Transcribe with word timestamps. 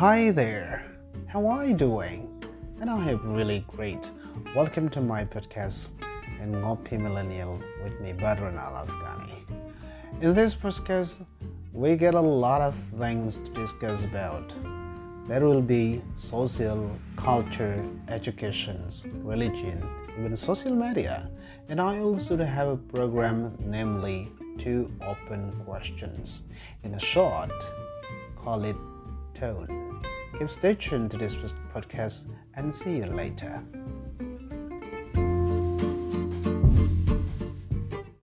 Hi 0.00 0.30
there, 0.30 0.84
how 1.26 1.46
are 1.46 1.64
you 1.64 1.72
doing? 1.72 2.28
And 2.82 2.90
I 2.90 3.00
hope 3.00 3.22
really 3.24 3.64
great. 3.66 4.10
Welcome 4.54 4.90
to 4.90 5.00
my 5.00 5.24
podcast, 5.24 5.92
Ngopi 6.38 7.00
Millennial, 7.00 7.58
with 7.82 7.98
me, 8.02 8.12
Badran 8.12 8.58
Al 8.58 8.84
Afghani. 8.84 9.38
In 10.20 10.34
this 10.34 10.54
podcast, 10.54 11.24
we 11.72 11.96
get 11.96 12.12
a 12.12 12.20
lot 12.20 12.60
of 12.60 12.74
things 12.74 13.40
to 13.40 13.50
discuss 13.52 14.04
about. 14.04 14.54
There 15.28 15.46
will 15.46 15.62
be 15.62 16.02
social, 16.14 16.90
culture, 17.16 17.82
educations, 18.08 19.06
religion, 19.22 19.82
even 20.18 20.36
social 20.36 20.74
media. 20.74 21.30
And 21.70 21.80
I 21.80 22.00
also 22.00 22.36
have 22.36 22.68
a 22.68 22.76
program, 22.76 23.56
namely 23.60 24.30
two 24.58 24.92
open 25.00 25.52
questions. 25.64 26.44
In 26.82 26.92
a 26.92 27.00
short, 27.00 27.50
call 28.36 28.62
it 28.66 28.76
tone. 29.32 29.85
Keep 30.38 30.50
stay 30.50 30.74
tuned 30.74 31.10
to 31.12 31.16
this 31.16 31.34
podcast 31.74 32.26
and 32.56 32.74
see 32.74 32.98
you 32.98 33.06
later. 33.06 33.62